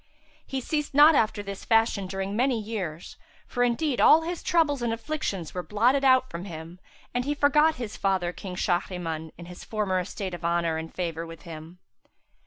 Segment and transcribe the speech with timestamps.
[0.47, 4.91] He ceased not after this fashion during many years, for indeed all his troubles and
[4.91, 6.79] afflictions were blotted out from him
[7.13, 11.27] and he forgot his father King Shahriman and his former estate of honour and favour
[11.27, 11.77] with him.